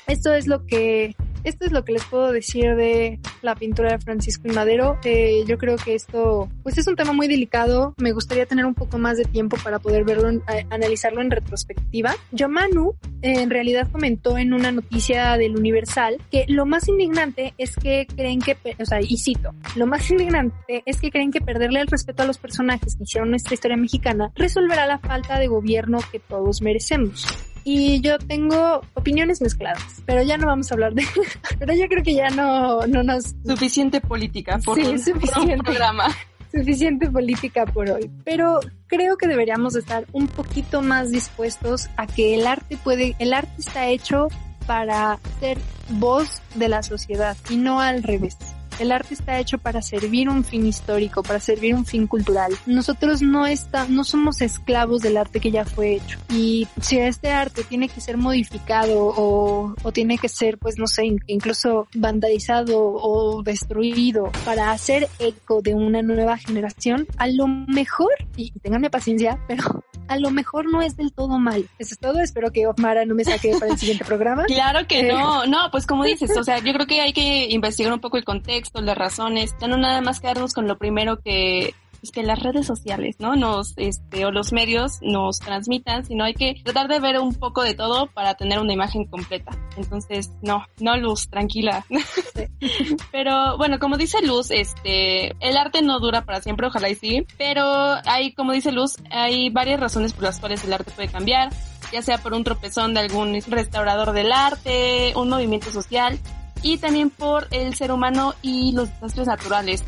esto 0.07 0.34
es 0.34 0.48
lo 0.48 0.66
que 0.66 1.16
esto 1.44 1.66
es 1.66 1.72
lo 1.72 1.84
que 1.84 1.94
les 1.94 2.04
puedo 2.06 2.31
decir 2.31 2.75
de 2.75 3.19
la 3.42 3.56
pintura 3.56 3.92
de 3.92 4.00
Francisco 4.00 4.48
y 4.48 4.51
Madero. 4.51 4.98
Eh, 5.04 5.44
yo 5.48 5.57
creo 5.57 5.75
que 5.78 5.95
esto, 5.95 6.50
pues 6.63 6.78
es 6.78 6.88
un 6.88 6.95
tema 6.95 7.13
muy 7.13 7.28
delicado. 7.28 7.94
Me 7.98 8.12
gustaría 8.12 8.45
tener 8.45 8.66
un 8.66 8.74
poco 8.74 8.98
más 8.98 9.18
de 9.18 9.25
tiempo 9.25 9.57
para 9.63 9.80
poder 9.80 10.04
verlo, 10.04 10.30
eh, 10.30 10.66
analizarlo 10.69 11.22
en 11.22 11.31
retrospectiva. 11.31 12.16
Yomanu 12.31 12.95
eh, 13.22 13.42
en 13.42 13.50
realidad 13.50 13.88
comentó 13.92 14.38
en 14.38 14.54
una 14.54 14.72
noticia 14.72 15.38
del 15.38 15.57
Universal 15.57 16.18
que 16.31 16.45
lo 16.48 16.66
más 16.66 16.88
indignante 16.88 17.54
es 17.57 17.75
que 17.75 18.07
creen 18.16 18.39
que, 18.39 18.57
o 18.80 18.86
sea, 18.86 19.01
y 19.01 19.18
cito, 19.18 19.54
lo 19.75 19.86
más 19.86 20.10
indignante 20.10 20.84
es 20.86 21.00
que 21.00 21.12
creen 21.12 21.31
que 21.31 21.42
perderle 21.42 21.81
el 21.81 21.88
respeto 21.88 22.24
a 22.24 22.25
los 22.25 22.38
personajes 22.38 22.96
que 22.96 23.04
hicieron 23.04 23.30
nuestra 23.30 23.54
historia 23.54 23.77
mexicana 23.77 24.32
resolverá 24.36 24.86
la 24.86 25.00
falta 25.00 25.39
de 25.39 25.48
gobierno 25.48 26.00
que 26.12 26.20
todos 26.20 26.62
merecemos 26.62 27.25
y 27.63 28.01
yo 28.01 28.17
tengo 28.20 28.82
opiniones 28.93 29.41
mezcladas, 29.41 30.01
pero 30.05 30.22
ya 30.24 30.38
no 30.38 30.48
vamos 30.48 30.72
a 30.72 30.75
hablar 30.75 30.93
de, 30.93 31.03
pero 31.60 31.74
yo 31.74 31.88
creo 31.88 32.03
que 32.03 32.13
ya 32.13 32.29
no, 32.29 32.86
no 32.88 33.03
nos... 33.03 33.36
Suficiente 33.46 34.01
política 34.01 34.60
por, 34.63 34.77
sí, 34.77 34.98
suficiente, 34.98 35.63
programa. 35.63 36.08
Suficiente 36.51 37.10
política 37.10 37.65
por 37.65 37.89
hoy, 37.89 38.12
pero 38.24 38.60
creo 38.88 39.17
que 39.17 39.27
deberíamos 39.27 39.75
estar 39.75 40.05
un 40.12 40.27
poquito 40.27 40.82
más 40.82 41.12
dispuestos 41.12 41.89
a 41.98 42.05
que 42.05 42.36
el 42.36 42.46
arte 42.46 42.77
puede, 42.77 43.15
el 43.20 43.34
arte 43.34 43.53
está 43.58 43.88
hecho 43.88 44.27
para 44.67 45.20
ser 45.39 45.58
voz 45.89 46.41
de 46.55 46.70
la 46.70 46.84
sociedad 46.84 47.36
y 47.50 47.58
no 47.58 47.82
al 47.82 48.03
revés. 48.03 48.38
El 48.80 48.92
arte 48.92 49.13
está 49.13 49.39
hecho 49.39 49.58
para 49.58 49.82
servir 49.82 50.30
un 50.30 50.44
fin 50.44 50.65
histórico, 50.65 51.24
para 51.24 51.39
servir 51.39 51.75
un 51.75 51.86
fin 51.86 52.08
cultural. 52.08 52.53
Nosotros 52.65 53.22
no 53.22 53.46
está, 53.46 53.88
no 53.88 54.03
somos 54.03 54.42
esclavos 54.42 55.01
del 55.01 55.18
arte 55.18 55.39
que 55.39 55.51
ya 55.51 55.65
fue 55.65 55.96
hecho. 55.96 56.20
Y 56.30 56.68
si 56.82 56.98
este 57.00 57.32
arte 57.32 57.63
tiene 57.63 57.89
que 57.89 58.01
ser 58.01 58.18
modificado 58.18 59.08
o, 59.08 59.75
o 59.82 59.92
tiene 59.92 60.18
que 60.18 60.30
ser, 60.30 60.58
pues 60.58 60.77
no 60.77 60.88
sé, 60.88 61.03
incluso 61.27 61.88
vandalizado 61.96 62.80
o 62.80 63.44
destruido 63.44 64.32
para 64.46 64.72
hacer 64.72 65.08
eco 65.20 65.62
de 65.62 65.75
una 65.75 66.01
nueva 66.01 66.38
generación, 66.38 67.08
a 67.18 67.27
lo 67.27 67.48
mejor, 67.48 68.13
y 68.36 68.51
ténganme 68.60 68.89
paciencia, 68.89 69.39
pero 69.48 69.84
a 70.07 70.17
lo 70.17 70.29
mejor 70.31 70.69
no 70.69 70.81
es 70.81 70.95
del 70.98 71.13
todo 71.13 71.39
mal. 71.39 71.67
Eso 71.79 71.93
es 71.93 72.00
todo. 72.00 72.19
Espero 72.19 72.51
que 72.51 72.67
Omara 72.67 73.05
no 73.05 73.15
me 73.15 73.24
saque 73.24 73.53
para 73.60 73.72
el 73.72 73.77
siguiente 73.77 74.05
programa. 74.05 74.45
Claro 74.53 74.88
que 74.88 75.03
no. 75.03 75.43
Eh, 75.43 75.48
no, 75.48 75.69
pues 75.72 75.88
como 75.88 76.03
dices, 76.03 76.36
o 76.38 76.43
sea, 76.43 76.60
yo 76.60 76.74
creo 76.74 76.86
que 76.86 77.01
hay 77.01 77.13
que 77.13 77.48
investigar 77.50 77.91
un 77.91 78.00
poco 78.00 78.17
el 78.17 78.24
contexto, 78.24 78.81
las 78.81 78.98
razones, 78.98 79.55
ya 79.60 79.67
no 79.67 79.77
nada 79.77 80.01
más 80.01 80.19
quedarnos 80.19 80.53
con 80.53 80.67
lo 80.67 80.77
primero 80.77 81.19
que 81.19 81.74
pues, 82.03 82.12
que 82.12 82.22
las 82.22 82.43
redes 82.43 82.67
sociales, 82.67 83.15
¿no? 83.19 83.38
Nos, 83.38 83.75
este, 83.77 84.25
o 84.25 84.31
los 84.31 84.51
medios 84.51 85.00
nos 85.01 85.39
transmitan, 85.39 86.05
sino 86.05 86.25
hay 86.25 86.33
que 86.33 86.55
tratar 86.62 86.89
de 86.89 87.00
ver 87.00 87.17
un 87.17 87.33
poco 87.33 87.63
de 87.63 87.75
todo 87.75 88.07
para 88.07 88.36
tener 88.36 88.60
una 88.60 88.74
imagen 88.74 89.05
completa. 89.05 89.57
Entonces, 89.77 90.29
no, 90.41 90.65
no 90.81 90.98
Luz, 90.98 91.29
tranquila. 91.29 91.86
pero 93.13 93.57
bueno, 93.57 93.79
como 93.79 93.95
dice 93.95 94.22
Luz, 94.22 94.51
este, 94.51 95.29
el 95.39 95.55
arte 95.55 95.81
no 95.81 96.01
dura 96.01 96.25
para 96.25 96.41
siempre, 96.41 96.67
ojalá 96.67 96.89
y 96.89 96.95
sí, 96.95 97.25
pero 97.38 97.95
hay, 98.05 98.33
como 98.33 98.51
dice 98.51 98.74
Luz, 98.74 98.98
hay 99.10 99.50
varias 99.50 99.79
razones 99.79 100.12
por 100.12 100.24
las 100.24 100.41
cuales 100.41 100.62
el 100.65 100.74
arte 100.74 100.91
puede 100.91 101.07
cambiar 101.07 101.51
ya 101.91 102.01
sea 102.01 102.17
por 102.17 102.33
un 102.33 102.43
tropezón 102.43 102.95
de 102.95 103.01
algún 103.01 103.39
restaurador 103.48 104.13
del 104.13 104.31
arte, 104.31 105.13
un 105.15 105.29
movimiento 105.29 105.69
social 105.69 106.19
y 106.63 106.77
también 106.77 107.12
por 107.12 107.48
el 107.51 107.75
ser 107.75 107.91
humano 107.91 108.33
y 108.41 108.72
los 108.72 108.89
desastres 108.89 109.27
naturales. 109.27 109.83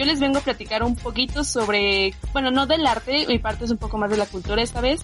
Yo 0.00 0.06
les 0.06 0.18
vengo 0.18 0.38
a 0.38 0.40
platicar 0.40 0.82
un 0.82 0.96
poquito 0.96 1.44
sobre, 1.44 2.14
bueno, 2.32 2.50
no 2.50 2.64
del 2.64 2.86
arte, 2.86 3.26
mi 3.28 3.38
parte 3.38 3.66
es 3.66 3.70
un 3.70 3.76
poco 3.76 3.98
más 3.98 4.10
de 4.10 4.16
la 4.16 4.24
cultura 4.24 4.62
esta 4.62 4.80
vez, 4.80 5.02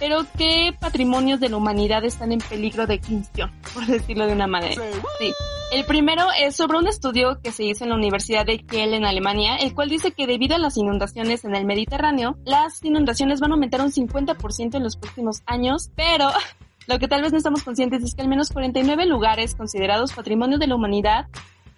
pero 0.00 0.24
qué 0.38 0.74
patrimonios 0.80 1.38
de 1.38 1.50
la 1.50 1.58
humanidad 1.58 2.02
están 2.02 2.32
en 2.32 2.38
peligro 2.38 2.86
de 2.86 2.94
extinción, 2.94 3.52
por 3.74 3.84
decirlo 3.84 4.26
de 4.26 4.32
una 4.32 4.46
manera. 4.46 4.82
Sí. 5.18 5.32
El 5.70 5.84
primero 5.84 6.28
es 6.40 6.56
sobre 6.56 6.78
un 6.78 6.88
estudio 6.88 7.38
que 7.42 7.52
se 7.52 7.64
hizo 7.64 7.84
en 7.84 7.90
la 7.90 7.96
Universidad 7.96 8.46
de 8.46 8.60
Kiel 8.60 8.94
en 8.94 9.04
Alemania, 9.04 9.56
el 9.56 9.74
cual 9.74 9.90
dice 9.90 10.12
que 10.12 10.26
debido 10.26 10.54
a 10.54 10.58
las 10.58 10.78
inundaciones 10.78 11.44
en 11.44 11.54
el 11.54 11.66
Mediterráneo, 11.66 12.38
las 12.46 12.82
inundaciones 12.82 13.40
van 13.40 13.50
a 13.50 13.54
aumentar 13.56 13.82
un 13.82 13.92
50% 13.92 14.76
en 14.76 14.82
los 14.82 14.96
próximos 14.96 15.42
años, 15.44 15.90
pero 15.94 16.30
lo 16.86 16.98
que 16.98 17.06
tal 17.06 17.20
vez 17.20 17.32
no 17.32 17.36
estamos 17.36 17.64
conscientes 17.64 18.02
es 18.02 18.14
que 18.14 18.22
al 18.22 18.28
menos 18.28 18.48
49 18.48 19.04
lugares 19.04 19.54
considerados 19.54 20.14
patrimonio 20.14 20.56
de 20.56 20.68
la 20.68 20.76
humanidad 20.76 21.26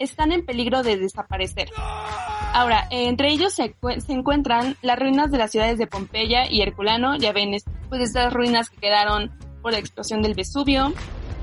están 0.00 0.32
en 0.32 0.44
peligro 0.44 0.82
de 0.82 0.96
desaparecer. 0.96 1.70
Ahora, 2.52 2.88
entre 2.90 3.30
ellos 3.30 3.52
se, 3.52 3.76
se, 4.04 4.12
encuentran 4.12 4.76
las 4.82 4.98
ruinas 4.98 5.30
de 5.30 5.38
las 5.38 5.52
ciudades 5.52 5.78
de 5.78 5.86
Pompeya 5.86 6.50
y 6.50 6.62
Herculano, 6.62 7.16
ya 7.16 7.32
ven, 7.32 7.56
pues 7.88 8.02
estas 8.02 8.32
ruinas 8.32 8.70
que 8.70 8.78
quedaron 8.78 9.30
por 9.62 9.72
la 9.72 9.78
explosión 9.78 10.22
del 10.22 10.34
Vesubio, 10.34 10.92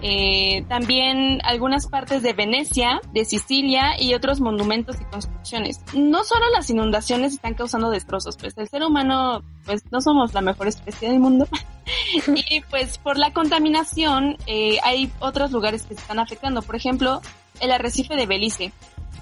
eh, 0.02 0.64
también 0.70 1.40
algunas 1.44 1.88
partes 1.88 2.22
de 2.22 2.34
Venecia, 2.34 3.02
de 3.14 3.26
Sicilia 3.26 4.00
y 4.00 4.14
otros 4.14 4.40
monumentos 4.40 4.96
y 5.02 5.06
construcciones. 5.06 5.80
No 5.94 6.24
solo 6.24 6.46
las 6.52 6.70
inundaciones 6.70 7.34
están 7.34 7.56
causando 7.56 7.90
destrozos, 7.90 8.38
pues 8.38 8.56
el 8.58 8.68
ser 8.68 8.84
humano, 8.84 9.44
pues 9.66 9.84
no 9.92 10.00
somos 10.02 10.34
la 10.34 10.42
mejor 10.42 10.68
especie 10.68 11.10
del 11.10 11.20
mundo. 11.20 11.48
y 12.28 12.62
pues 12.70 13.00
por 13.00 13.18
la 13.18 13.34
contaminación 13.34 14.38
eh, 14.46 14.78
hay 14.84 15.12
otros 15.20 15.52
lugares 15.52 15.84
que 15.84 15.96
se 15.96 16.02
están 16.02 16.20
afectando. 16.20 16.62
Por 16.62 16.76
ejemplo, 16.76 17.22
el 17.60 17.72
arrecife 17.72 18.16
de 18.16 18.26
Belice. 18.26 18.72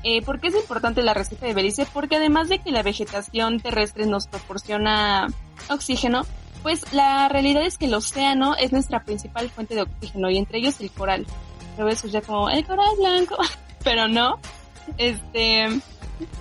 Eh, 0.04 0.22
¿Por 0.22 0.40
qué 0.40 0.50
es 0.50 0.56
importante 0.56 1.02
el 1.02 1.10
arrecife 1.10 1.48
de 1.48 1.54
Belice? 1.54 1.88
Porque 1.92 2.18
además 2.18 2.50
de 2.50 2.60
que 2.60 2.72
la 2.72 2.84
vegetación 2.84 3.60
terrestre 3.60 4.06
nos 4.06 4.28
proporciona 4.28 5.28
oxígeno, 5.70 6.26
pues 6.62 6.94
la 6.94 7.28
realidad 7.30 7.64
es 7.64 7.78
que 7.78 7.86
el 7.86 7.94
océano 7.94 8.56
es 8.56 8.72
nuestra 8.72 9.04
principal 9.04 9.50
fuente 9.50 9.76
de 9.76 9.84
oxígeno 9.84 10.30
y 10.30 10.38
entre 10.38 10.60
ellos 10.60 10.80
el 10.80 10.92
coral. 10.92 11.26
Pero 11.76 11.90
eso 11.90 12.08
ya 12.08 12.22
como 12.22 12.50
el 12.50 12.66
coral 12.66 12.88
blanco, 12.98 13.38
pero 13.84 14.08
no. 14.08 14.40
Este, 14.98 15.68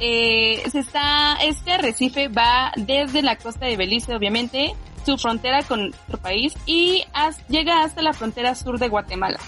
eh, 0.01 0.63
se 0.71 0.79
está, 0.79 1.37
este 1.43 1.73
arrecife 1.73 2.29
va 2.29 2.73
desde 2.77 3.23
la 3.23 3.37
costa 3.37 3.67
de 3.67 3.77
Belice, 3.77 4.15
obviamente, 4.15 4.75
su 5.05 5.19
frontera 5.19 5.63
con 5.63 5.95
otro 6.07 6.19
país 6.19 6.55
y 6.67 7.05
llega 7.49 7.83
hasta 7.83 8.03
la 8.03 8.13
frontera 8.13 8.55
sur 8.55 8.79
de 8.79 8.89
Guatemala. 8.89 9.39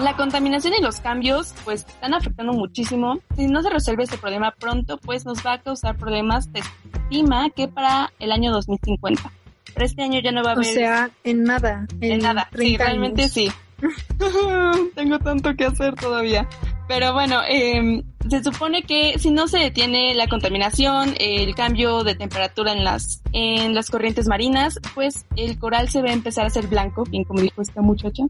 La 0.00 0.16
contaminación 0.16 0.74
y 0.78 0.82
los 0.82 1.00
cambios 1.00 1.54
pues 1.64 1.80
están 1.80 2.14
afectando 2.14 2.52
muchísimo. 2.52 3.18
Si 3.36 3.46
no 3.46 3.62
se 3.62 3.70
resuelve 3.70 4.04
este 4.04 4.18
problema 4.18 4.52
pronto, 4.52 4.98
pues 4.98 5.24
nos 5.24 5.44
va 5.44 5.54
a 5.54 5.58
causar 5.60 5.96
problemas 5.96 6.52
de 6.52 6.60
estima 6.60 7.50
que 7.50 7.68
para 7.68 8.12
el 8.18 8.32
año 8.32 8.52
2050 8.52 9.32
pero 9.78 9.86
este 9.86 10.02
año 10.02 10.20
ya 10.20 10.32
no 10.32 10.42
va 10.42 10.50
a 10.50 10.52
haber. 10.54 10.66
O 10.66 10.68
sea, 10.68 11.10
en 11.22 11.44
nada. 11.44 11.86
En, 12.00 12.18
nada, 12.18 12.48
sí, 12.56 12.76
realmente 12.76 13.28
sí. 13.28 13.48
Tengo 14.96 15.20
tanto 15.20 15.54
que 15.54 15.66
hacer 15.66 15.94
todavía. 15.94 16.48
Pero 16.88 17.12
bueno, 17.12 17.40
eh, 17.48 18.02
se 18.28 18.42
supone 18.42 18.82
que 18.82 19.18
si 19.18 19.30
no 19.30 19.48
se 19.48 19.58
detiene 19.58 20.14
la 20.14 20.28
contaminación, 20.28 21.14
el 21.18 21.54
cambio 21.54 22.04
de 22.04 22.14
temperatura 22.14 22.72
en 22.72 22.84
las, 22.84 23.22
en 23.32 23.74
las 23.74 23.90
corrientes 23.90 24.28
marinas, 24.28 24.78
pues 24.94 25.26
el 25.36 25.58
coral 25.58 25.88
se 25.88 26.02
va 26.02 26.10
a 26.10 26.12
empezar 26.12 26.44
a 26.44 26.48
hacer 26.48 26.66
blanco, 26.66 27.04
bien 27.04 27.24
como 27.24 27.40
dijo 27.40 27.62
esta 27.62 27.80
muchacha. 27.82 28.24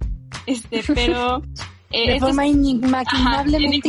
Este, 0.46 0.82
pero 0.94 1.42
eh, 1.90 2.12
de 2.12 2.20
forma 2.20 2.46
inimaginablemente. 2.46 3.88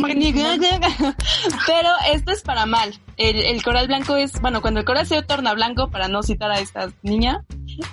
Pero 1.66 1.88
esto 2.12 2.32
es 2.32 2.42
para 2.42 2.64
mal. 2.64 2.98
El, 3.18 3.62
coral 3.62 3.88
blanco 3.88 4.16
es, 4.16 4.40
bueno, 4.40 4.62
cuando 4.62 4.80
el 4.80 4.86
coral 4.86 5.06
se 5.06 5.20
torna 5.22 5.52
blanco, 5.52 5.90
para 5.90 6.08
no 6.08 6.22
citar 6.22 6.50
a 6.50 6.60
esta 6.60 6.90
niña, 7.02 7.44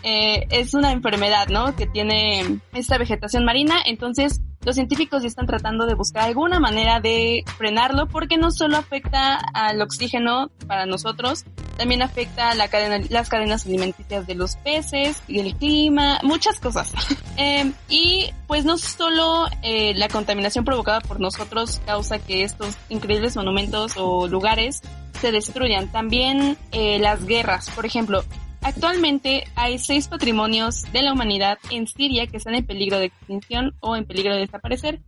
eh, 0.03 0.47
es 0.49 0.73
una 0.73 0.93
enfermedad, 0.93 1.49
¿no? 1.49 1.75
Que 1.75 1.87
tiene 1.87 2.59
esta 2.73 2.97
vegetación 2.97 3.43
marina. 3.43 3.81
Entonces, 3.85 4.41
los 4.67 4.75
científicos 4.75 5.21
ya 5.21 5.29
están 5.29 5.47
tratando 5.47 5.85
de 5.85 5.93
buscar 5.93 6.25
alguna 6.25 6.59
manera 6.59 6.99
de 6.99 7.45
frenarlo 7.57 8.09
porque 8.09 8.37
no 8.37 8.51
solo 8.51 8.75
afecta 8.75 9.37
al 9.53 9.81
oxígeno 9.81 10.51
para 10.67 10.85
nosotros, 10.85 11.45
también 11.77 12.01
afecta 12.01 12.53
la 12.53 12.67
cadena, 12.67 12.99
las 13.09 13.29
cadenas 13.29 13.65
alimenticias 13.65 14.27
de 14.27 14.35
los 14.35 14.57
peces, 14.57 15.23
y 15.25 15.39
el 15.39 15.55
clima, 15.55 16.19
muchas 16.21 16.59
cosas. 16.59 16.91
eh, 17.37 17.71
y 17.87 18.29
pues 18.45 18.65
no 18.65 18.77
solo 18.77 19.45
eh, 19.63 19.93
la 19.95 20.09
contaminación 20.09 20.65
provocada 20.65 20.99
por 20.99 21.21
nosotros 21.21 21.81
causa 21.85 22.19
que 22.19 22.43
estos 22.43 22.75
increíbles 22.89 23.37
monumentos 23.37 23.93
o 23.95 24.27
lugares 24.27 24.81
se 25.21 25.31
destruyan, 25.31 25.89
también 25.93 26.57
eh, 26.73 26.99
las 26.99 27.25
guerras. 27.25 27.69
Por 27.69 27.85
ejemplo, 27.85 28.25
Actualmente 28.61 29.45
hay 29.55 29.79
seis 29.79 30.07
patrimonios 30.07 30.83
de 30.91 31.01
la 31.01 31.13
humanidad 31.13 31.57
en 31.71 31.87
Siria 31.87 32.27
que 32.27 32.37
están 32.37 32.55
en 32.55 32.65
peligro 32.65 32.99
de 32.99 33.05
extinción 33.05 33.73
o 33.79 33.95
en 33.95 34.05
peligro 34.05 34.33
de 34.33 34.41
desaparecer. 34.41 34.99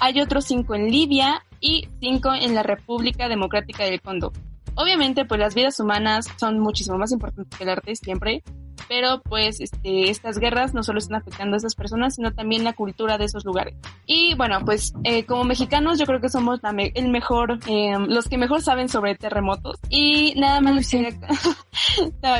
Hay 0.00 0.20
otros 0.20 0.44
cinco 0.44 0.74
en 0.74 0.90
Libia 0.90 1.44
y 1.60 1.88
cinco 2.00 2.32
en 2.34 2.54
la 2.54 2.62
República 2.62 3.28
Democrática 3.28 3.84
del 3.84 4.00
Congo. 4.00 4.32
Obviamente, 4.74 5.24
pues 5.24 5.40
las 5.40 5.54
vidas 5.54 5.80
humanas 5.80 6.28
son 6.36 6.60
muchísimo 6.60 6.98
más 6.98 7.10
importantes 7.10 7.58
que 7.58 7.64
el 7.64 7.70
arte 7.70 7.96
siempre, 7.96 8.44
pero 8.88 9.20
pues 9.22 9.60
este, 9.60 10.10
estas 10.10 10.38
guerras 10.38 10.74
no 10.74 10.82
solo 10.82 10.98
están 10.98 11.16
afectando 11.16 11.54
a 11.54 11.58
esas 11.58 11.74
personas, 11.74 12.14
sino 12.14 12.32
también 12.32 12.64
la 12.64 12.72
cultura 12.72 13.18
de 13.18 13.24
esos 13.24 13.44
lugares. 13.44 13.74
Y 14.06 14.34
bueno, 14.34 14.60
pues 14.64 14.92
eh, 15.04 15.24
como 15.24 15.44
mexicanos 15.44 15.98
yo 15.98 16.06
creo 16.06 16.20
que 16.20 16.28
somos 16.28 16.60
el 16.94 17.08
mejor, 17.08 17.58
eh, 17.66 17.96
los 18.06 18.28
que 18.28 18.38
mejor 18.38 18.62
saben 18.62 18.88
sobre 18.88 19.14
terremotos. 19.14 19.78
Y 19.88 20.34
nada 20.36 20.60
más 20.60 20.74
les 20.74 20.90
quería... 20.90 21.10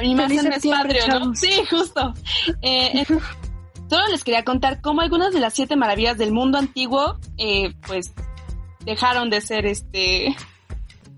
y 0.03 0.15
más 0.15 0.31
en 0.31 0.51
¿no? 1.09 1.35
Sí, 1.35 1.53
justo. 1.71 2.15
Eh, 2.63 3.05
solo 3.89 4.07
les 4.11 4.25
quería 4.25 4.45
contar 4.45 4.81
cómo 4.81 5.01
algunas 5.01 5.33
de 5.33 5.41
las 5.41 5.55
siete 5.55 5.77
maravillas 5.77 6.19
del 6.19 6.33
mundo 6.33 6.59
antiguo, 6.59 7.19
eh, 7.37 7.73
pues 7.87 8.13
dejaron 8.85 9.31
de 9.31 9.41
ser 9.41 9.67
este 9.67 10.37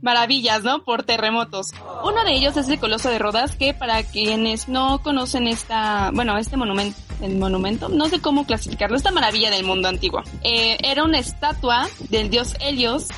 maravillas, 0.02 0.62
¿no? 0.62 0.82
Por 0.84 1.02
terremotos. 1.02 1.72
Uno 2.04 2.24
de 2.24 2.32
ellos 2.32 2.56
es 2.56 2.68
el 2.68 2.78
Coloso 2.78 3.10
de 3.10 3.18
Rodas, 3.18 3.56
que 3.56 3.74
para 3.74 4.02
quienes 4.02 4.68
no 4.68 5.00
conocen 5.02 5.46
esta, 5.46 6.10
bueno, 6.12 6.36
este 6.38 6.56
monumento, 6.56 6.98
el 7.20 7.36
monumento, 7.36 7.88
no 7.88 8.08
sé 8.08 8.20
cómo 8.20 8.46
clasificarlo, 8.46 8.96
esta 8.96 9.10
maravilla 9.10 9.50
del 9.50 9.64
mundo 9.64 9.88
antiguo. 9.88 10.22
Eh, 10.42 10.78
era 10.82 11.04
una 11.04 11.18
estatua 11.18 11.88
del 12.08 12.30
dios 12.30 12.54
Helios 12.60 13.08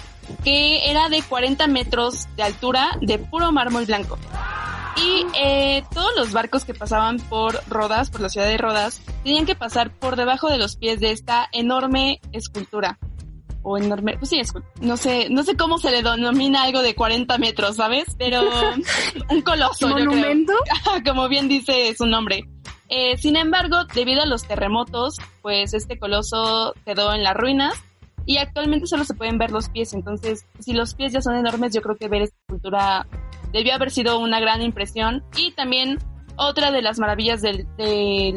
que 0.44 0.90
era 0.90 1.08
de 1.08 1.22
40 1.22 1.66
metros 1.66 2.26
de 2.36 2.42
altura 2.42 2.96
de 3.00 3.18
puro 3.18 3.52
mármol 3.52 3.86
blanco. 3.86 4.18
Y 4.96 5.26
eh, 5.34 5.84
todos 5.92 6.12
los 6.16 6.32
barcos 6.32 6.64
que 6.64 6.74
pasaban 6.74 7.18
por 7.18 7.60
Rodas, 7.68 8.10
por 8.10 8.20
la 8.20 8.28
ciudad 8.28 8.46
de 8.46 8.58
Rodas, 8.58 9.00
tenían 9.24 9.46
que 9.46 9.54
pasar 9.54 9.90
por 9.90 10.16
debajo 10.16 10.48
de 10.48 10.58
los 10.58 10.76
pies 10.76 11.00
de 11.00 11.12
esta 11.12 11.48
enorme 11.52 12.20
escultura 12.32 12.98
o 13.62 13.78
enorme, 13.78 14.16
pues 14.18 14.30
sí, 14.30 14.40
es, 14.40 14.52
no 14.80 14.96
sé, 14.96 15.28
no 15.30 15.42
sé 15.42 15.56
cómo 15.56 15.78
se 15.78 15.90
le 15.90 16.02
denomina 16.02 16.62
algo 16.62 16.82
de 16.82 16.94
40 16.94 17.38
metros, 17.38 17.76
¿sabes? 17.76 18.06
Pero 18.18 18.42
un 19.30 19.42
coloso, 19.42 19.88
¿Monumento? 19.88 20.52
Como 21.06 21.28
bien 21.28 21.48
dice 21.48 21.94
su 21.96 22.06
nombre. 22.06 22.48
Eh, 22.88 23.16
sin 23.16 23.36
embargo, 23.36 23.84
debido 23.94 24.22
a 24.22 24.26
los 24.26 24.46
terremotos, 24.46 25.16
pues 25.40 25.72
este 25.72 25.98
coloso 25.98 26.74
quedó 26.84 27.14
en 27.14 27.22
las 27.22 27.34
ruinas 27.34 27.74
y 28.26 28.36
actualmente 28.36 28.86
solo 28.86 29.04
se 29.04 29.14
pueden 29.14 29.38
ver 29.38 29.50
los 29.50 29.68
pies. 29.68 29.94
Entonces, 29.94 30.46
si 30.58 30.72
los 30.72 30.94
pies 30.94 31.12
ya 31.12 31.22
son 31.22 31.36
enormes, 31.36 31.72
yo 31.72 31.82
creo 31.82 31.96
que 31.96 32.08
ver 32.08 32.22
esta 32.22 32.36
cultura 32.48 33.06
debió 33.52 33.74
haber 33.74 33.90
sido 33.90 34.18
una 34.18 34.40
gran 34.40 34.62
impresión. 34.62 35.24
Y 35.36 35.52
también 35.52 35.98
otra 36.36 36.70
de 36.70 36.82
las 36.82 36.98
maravillas 36.98 37.42
del, 37.42 37.66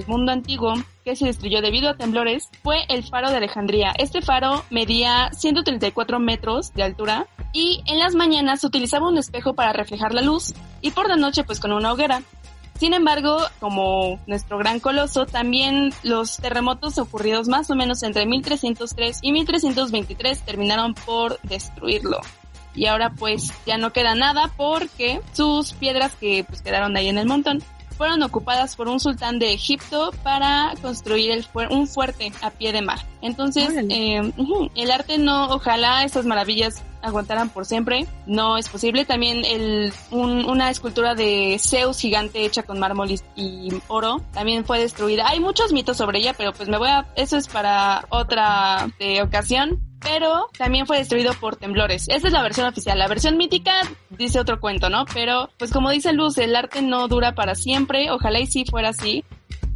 mundo 0.08 0.32
antiguo 0.32 0.74
que 1.04 1.16
se 1.16 1.26
destruyó 1.26 1.62
debido 1.62 1.90
a 1.90 1.98
temblores 1.98 2.50
fue 2.64 2.86
el 2.90 3.04
faro 3.04 3.30
de 3.30 3.38
Alejandría. 3.38 3.94
Este 3.98 4.22
faro 4.22 4.64
medía 4.70 5.30
134 5.34 6.20
metros 6.20 6.74
de 6.74 6.84
altura 6.84 7.28
y 7.54 7.82
en 7.86 8.00
las 8.00 8.16
mañanas 8.16 8.64
utilizaba 8.64 9.08
un 9.08 9.18
espejo 9.18 9.54
para 9.54 9.74
reflejar 9.74 10.14
la 10.14 10.22
luz 10.22 10.54
y 10.82 10.92
por 10.92 11.08
la 11.08 11.16
noche 11.16 11.44
pues 11.44 11.60
con 11.60 11.72
una 11.72 11.94
hoguera. 11.94 12.22
Sin 12.80 12.94
embargo, 12.94 13.38
como 13.62 14.20
nuestro 14.28 14.58
gran 14.58 14.82
coloso, 14.82 15.26
también 15.26 15.94
los 16.04 16.38
terremotos 16.38 16.98
ocurridos 16.98 17.48
más 17.48 17.70
o 17.70 17.76
menos 17.76 18.04
entre 18.04 18.26
1303 18.26 19.20
y 19.22 19.32
1323 19.32 20.42
terminaron 20.42 20.94
por 20.94 21.40
destruirlo 21.44 22.20
y 22.76 22.86
ahora 22.88 23.12
pues 23.12 23.52
ya 23.66 23.78
no 23.78 23.94
queda 23.94 24.16
nada 24.16 24.52
porque 24.56 25.22
sus 25.34 25.74
piedras 25.74 26.14
que 26.16 26.44
pues 26.44 26.62
quedaron 26.62 26.96
ahí 26.98 27.08
en 27.08 27.18
el 27.18 27.26
montón 27.26 27.64
fueron 27.98 28.22
ocupadas 28.24 28.76
por 28.76 28.88
un 28.88 29.00
sultán 29.00 29.40
de 29.40 29.54
Egipto 29.54 30.12
para 30.24 30.74
construir 30.82 31.32
el 31.32 31.46
un 31.70 31.88
fuerte 31.88 32.32
a 32.42 32.50
pie 32.52 32.72
de 32.74 32.82
mar. 32.82 33.00
Entonces, 33.22 33.70
eh, 33.90 34.32
el 34.76 34.92
arte 34.92 35.18
no, 35.18 35.46
ojalá 35.50 36.04
estas 36.04 36.26
maravillas 36.26 36.84
aguantaran 37.02 37.50
por 37.50 37.66
siempre. 37.66 38.08
No 38.26 38.58
es 38.58 38.68
posible. 38.70 39.06
También 39.06 39.46
el, 39.46 39.94
un- 40.12 40.46
una 40.46 40.70
escultura 40.70 41.16
de 41.16 41.58
Zeus 41.60 42.00
gigante 42.00 42.44
hecha 42.46 42.64
con 42.64 42.80
mármol 42.80 43.12
y, 43.36 43.70
oro 43.88 44.22
también 44.34 44.66
fue 44.66 44.80
destruida. 44.80 45.28
Hay 45.28 45.40
muchos 45.40 45.72
mitos 45.72 45.98
sobre 45.98 46.20
ella, 46.20 46.34
pero 46.34 46.52
pues 46.54 46.68
me 46.70 46.78
voy 46.78 46.90
a, 46.90 47.06
eso 47.16 47.38
es 47.38 47.48
para 47.48 48.06
otra 48.10 48.90
eh, 49.00 49.22
ocasión. 49.22 49.80
Pero 50.02 50.48
también 50.58 50.86
fue 50.86 50.98
destruido 50.98 51.34
por 51.34 51.56
temblores. 51.56 52.08
Esa 52.10 52.28
es 52.28 52.34
la 52.34 52.44
versión 52.44 52.68
oficial. 52.68 53.00
La 53.00 53.08
versión 53.08 53.38
mítica 53.38 53.74
dice 54.10 54.40
otro 54.40 54.60
cuento, 54.60 54.90
¿no? 54.90 55.06
Pero, 55.14 55.50
pues 55.58 55.72
como 55.72 55.90
dice 55.90 56.14
Luz, 56.14 56.38
el 56.38 56.56
arte 56.56 56.82
no 56.82 57.08
dura 57.08 57.34
para 57.34 57.56
siempre. 57.56 58.12
Ojalá 58.12 58.40
y 58.40 58.48
sí 58.48 58.66
fuera 58.66 58.90
así 58.90 59.24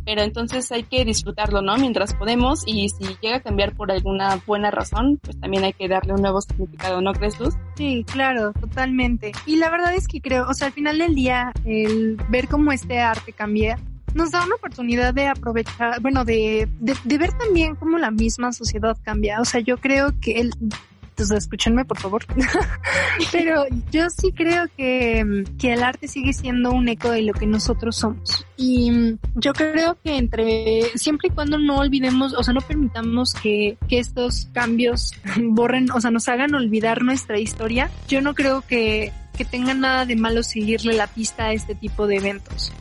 pero 0.10 0.24
entonces 0.24 0.72
hay 0.72 0.82
que 0.82 1.06
disfrutarlo, 1.06 1.62
¿no? 1.62 1.78
Mientras 1.78 2.16
podemos 2.16 2.64
y 2.66 2.90
si 2.90 3.16
llega 3.22 3.38
a 3.38 3.42
cambiar 3.42 3.76
por 3.76 3.92
alguna 3.92 4.42
buena 4.48 4.72
razón, 4.72 5.20
pues 5.22 5.40
también 5.40 5.64
hay 5.64 5.74
que 5.74 5.88
darle 5.88 6.14
un 6.14 6.22
nuevo 6.24 6.42
significado, 6.42 7.00
¿no 7.00 7.14
crees, 7.14 7.40
Luz? 7.40 7.54
Sí, 7.76 8.04
claro, 8.12 8.52
totalmente. 8.54 9.32
Y 9.46 9.58
la 9.58 9.70
verdad 9.70 9.94
es 9.94 10.08
que 10.08 10.20
creo, 10.20 10.48
o 10.50 10.54
sea, 10.56 10.70
al 10.70 10.74
final 10.74 10.98
del 10.98 11.14
día, 11.14 11.52
el 11.64 12.18
ver 12.28 12.48
cómo 12.48 12.72
este 12.72 13.00
arte 13.00 13.34
cambia, 13.34 13.78
nos 14.14 14.32
da 14.32 14.44
una 14.46 14.56
oportunidad 14.56 15.14
de 15.14 15.28
aprovechar, 15.28 16.02
bueno, 16.02 16.26
de, 16.26 16.68
de, 16.80 16.96
de 17.04 17.18
ver 17.18 17.32
también 17.34 17.76
cómo 17.76 17.98
la 17.98 18.12
misma 18.12 18.52
sociedad 18.52 18.98
cambia. 19.04 19.42
O 19.42 19.46
sea, 19.46 19.62
yo 19.62 19.78
creo 19.78 20.14
que 20.20 20.40
el, 20.40 20.54
entonces 21.20 21.44
escúchenme 21.44 21.84
por 21.84 22.00
favor. 22.00 22.26
Pero 23.32 23.66
yo 23.92 24.10
sí 24.10 24.32
creo 24.32 24.68
que, 24.78 25.44
que 25.60 25.74
el 25.74 25.84
arte 25.84 26.08
sigue 26.08 26.32
siendo 26.32 26.72
un 26.72 26.88
eco 26.88 27.12
de 27.12 27.24
lo 27.24 27.34
que 27.34 27.46
nosotros 27.46 27.98
somos. 27.98 28.46
Y 28.56 29.18
yo 29.36 29.52
creo 29.54 29.98
que 30.02 30.16
entre, 30.16 30.84
siempre 30.96 31.28
y 31.28 31.32
cuando 31.32 31.58
no 31.58 31.80
olvidemos, 31.80 32.34
o 32.34 32.44
sea, 32.44 32.54
no 32.54 32.62
permitamos 32.62 33.34
que, 33.34 33.78
que 33.90 34.00
estos 34.00 34.48
cambios 34.54 35.12
borren, 35.42 35.92
o 35.92 36.00
sea, 36.00 36.10
nos 36.10 36.30
hagan 36.30 36.56
olvidar 36.56 37.04
nuestra 37.04 37.38
historia, 37.38 37.92
yo 38.08 38.22
no 38.22 38.34
creo 38.34 38.62
que, 38.62 39.12
que 39.38 39.44
tengan 39.44 39.82
nada 39.82 40.06
de 40.06 40.16
malo 40.16 40.42
seguirle 40.42 40.94
la 40.94 41.08
pista 41.08 41.48
a 41.48 41.54
este 41.54 41.76
tipo 41.76 42.08
de 42.08 42.16
eventos. 42.16 42.72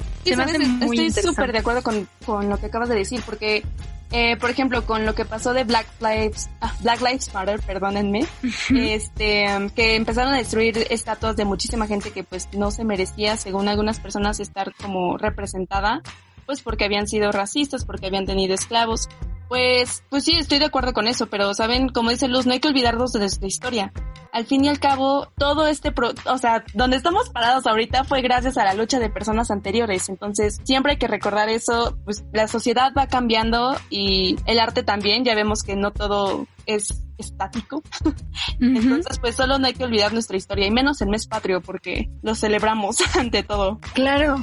Estoy 0.81 1.11
súper 1.11 1.53
de 1.53 1.59
acuerdo 1.59 1.83
con, 1.83 2.09
con 2.25 2.49
lo 2.49 2.59
que 2.59 2.67
acabas 2.67 2.89
de 2.89 2.97
decir, 2.97 3.23
porque, 3.25 3.65
eh, 4.11 4.37
por 4.37 4.51
ejemplo, 4.51 4.85
con 4.87 5.07
lo 5.07 5.15
que 5.15 5.25
pasó 5.25 5.53
de 5.53 5.65
Black 5.65 5.87
Lives, 6.01 6.49
ah, 6.61 6.75
Black 6.81 7.01
Lives 7.01 7.33
Matter, 7.35 7.61
perdónenme, 7.61 8.27
este, 8.71 9.47
que 9.75 9.97
empezaron 9.97 10.35
a 10.35 10.39
destruir 10.39 10.87
estatuas 10.91 11.37
de 11.37 11.45
muchísima 11.45 11.87
gente 11.87 12.11
que 12.11 12.25
pues 12.25 12.49
no 12.53 12.71
se 12.71 12.85
merecía, 12.85 13.37
según 13.37 13.69
algunas 13.69 14.01
personas, 14.01 14.41
estar 14.41 14.73
como 14.75 15.19
representada, 15.19 16.03
pues 16.47 16.63
porque 16.63 16.85
habían 16.85 17.07
sido 17.07 17.31
racistas, 17.31 17.85
porque 17.85 18.07
habían 18.07 18.27
tenido 18.27 18.55
esclavos. 18.55 19.09
Pues, 19.49 20.05
pues 20.11 20.25
sí, 20.25 20.33
estoy 20.39 20.59
de 20.59 20.67
acuerdo 20.67 20.93
con 20.93 21.07
eso, 21.07 21.27
pero 21.27 21.55
saben, 21.55 21.89
como 21.89 22.11
dice 22.11 22.29
Luz, 22.29 22.47
no 22.47 22.53
hay 22.53 22.61
que 22.61 22.69
olvidarnos 22.69 23.13
de 23.13 23.21
nuestra 23.21 23.47
historia. 23.47 23.93
Al 24.31 24.45
fin 24.45 24.65
y 24.65 24.69
al 24.69 24.79
cabo, 24.79 25.29
todo 25.39 25.67
este, 25.67 25.91
pro 25.91 26.13
o 26.27 26.39
sea, 26.39 26.65
donde 26.75 26.99
estamos 26.99 27.31
parados 27.31 27.67
ahorita 27.67 28.05
fue 28.05 28.21
gracias 28.21 28.59
a 28.59 28.65
la 28.65 28.75
lucha 28.75 28.99
de 28.99 29.09
personas 29.09 29.51
anteriores. 29.51 30.09
Entonces, 30.11 30.61
siempre 30.65 30.93
hay 30.93 30.99
que 30.99 31.09
recordar 31.09 31.49
eso, 31.49 31.97
pues 32.05 32.25
la 32.33 32.47
sociedad 32.47 32.93
va 32.97 33.07
cambiando 33.07 33.75
y 33.89 34.37
el 34.45 34.61
arte 34.61 34.83
también, 34.83 35.25
ya 35.25 35.35
vemos 35.35 35.63
que 35.63 35.77
no 35.77 35.93
todo 35.93 36.47
es 36.67 37.03
estático. 37.17 37.83
Entonces, 38.61 39.19
pues 39.19 39.35
solo 39.35 39.59
no 39.59 39.67
hay 39.67 39.75
que 39.75 39.85
olvidar 39.85 40.13
nuestra 40.13 40.37
historia, 40.37 40.67
y 40.67 40.71
menos 40.71 41.01
el 41.01 41.09
mes 41.09 41.27
patrio, 41.27 41.63
porque 41.63 42.11
lo 42.23 42.35
celebramos 42.35 42.99
ante 43.17 43.43
todo. 43.43 43.81
Claro, 43.95 44.37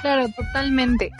claro, 0.00 0.26
totalmente. 0.36 1.10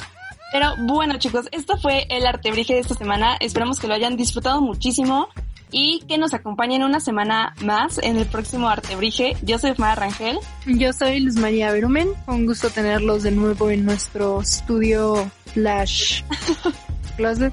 Pero 0.53 0.75
bueno, 0.79 1.19
chicos, 1.19 1.47
esto 1.53 1.77
fue 1.79 2.07
el 2.11 2.27
Artebrige 2.27 2.75
de 2.75 2.81
esta 2.81 2.95
semana. 2.95 3.37
Esperamos 3.41 3.79
que 3.79 3.87
lo 3.87 3.95
hayan 3.95 4.17
disfrutado 4.17 4.61
muchísimo 4.61 5.29
y 5.71 6.01
que 6.09 6.19
nos 6.19 6.35
acompañen 6.35 6.83
una 6.83 7.01
semana 7.01 7.55
más 7.63 7.99
en 7.99 8.17
el 8.17 8.27
próximo 8.27 8.69
Artebrige. 8.69 9.37
Yo 9.43 9.59
soy 9.59 9.75
Mara 9.79 9.95
Rangel. 9.95 10.39
Yo 10.67 10.93
soy 10.93 11.21
Luz 11.21 11.37
María 11.37 11.73
Berumen. 11.73 12.09
Un 12.27 12.47
gusto 12.47 12.71
tenerlos 12.71 13.23
de 13.23 13.31
nuevo 13.31 13.71
en 13.71 13.85
nuestro 13.85 14.41
estudio 14.41 15.31
Flash 15.53 16.23
Closet. 17.17 17.53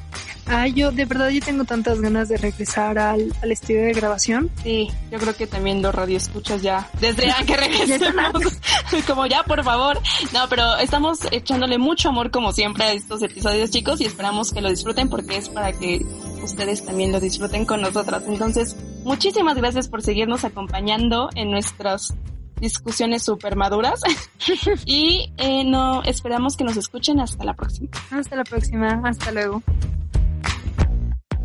Ay, 0.49 0.73
yo 0.73 0.91
de 0.91 1.05
verdad 1.05 1.29
yo 1.29 1.41
tengo 1.41 1.65
tantas 1.65 1.99
ganas 1.99 2.29
de 2.29 2.37
regresar 2.37 2.97
al, 2.97 3.33
al 3.41 3.51
estudio 3.51 3.83
de 3.83 3.93
grabación. 3.93 4.49
Sí, 4.63 4.89
yo 5.11 5.19
creo 5.19 5.35
que 5.35 5.45
también 5.45 5.81
los 5.81 5.93
radioescuchas 5.93 6.61
ya, 6.61 6.89
desde 7.01 7.33
que 7.45 7.57
regresemos, 7.57 8.43
como 9.07 9.25
ya, 9.25 9.43
por 9.43 9.63
favor. 9.63 9.99
No, 10.33 10.47
pero 10.49 10.77
estamos 10.77 11.19
echándole 11.31 11.77
mucho 11.77 12.09
amor 12.09 12.31
como 12.31 12.53
siempre 12.53 12.85
a 12.85 12.93
estos 12.93 13.21
episodios, 13.23 13.71
chicos, 13.71 13.99
y 13.99 14.05
esperamos 14.05 14.53
que 14.53 14.61
lo 14.61 14.69
disfruten 14.69 15.09
porque 15.09 15.37
es 15.37 15.49
para 15.49 15.73
que 15.73 16.05
ustedes 16.43 16.85
también 16.85 17.11
lo 17.11 17.19
disfruten 17.19 17.65
con 17.65 17.81
nosotras. 17.81 18.23
Entonces, 18.27 18.75
muchísimas 19.03 19.57
gracias 19.57 19.89
por 19.89 20.01
seguirnos 20.01 20.45
acompañando 20.45 21.29
en 21.35 21.51
nuestras 21.51 22.13
discusiones 22.59 23.23
súper 23.23 23.55
maduras 23.55 24.01
y 24.85 25.31
eh, 25.37 25.63
no 25.63 26.01
esperamos 26.03 26.57
que 26.57 26.63
nos 26.63 26.77
escuchen 26.77 27.19
hasta 27.19 27.43
la 27.43 27.53
próxima. 27.53 27.89
Hasta 28.11 28.35
la 28.35 28.43
próxima, 28.43 29.01
hasta 29.03 29.31
luego. 29.31 29.61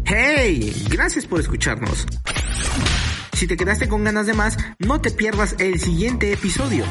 ¡Hey! 0.05 0.87
Gracias 0.91 1.27
por 1.27 1.41
escucharnos. 1.41 2.07
Si 3.33 3.47
te 3.47 3.57
quedaste 3.57 3.89
con 3.89 4.05
ganas 4.05 4.27
de 4.27 4.35
más, 4.35 4.57
no 4.79 5.01
te 5.01 5.11
pierdas 5.11 5.57
el 5.59 5.81
siguiente 5.81 6.33
episodio. 6.33 6.85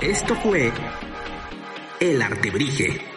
Esto 0.00 0.36
fue 0.36 0.72
El 2.00 2.22
Artebrige. 2.22 3.13